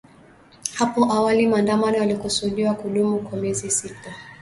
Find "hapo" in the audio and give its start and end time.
0.77-1.11